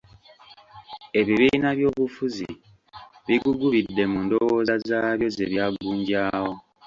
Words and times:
Ebibiina 1.19 1.69
by'obufuzi 1.77 2.49
bigugubidde 3.27 4.03
mu 4.11 4.19
ndowooza 4.25 4.73
zaabyo 4.87 5.27
ze 5.35 5.45
byagunjaawo. 5.51 6.51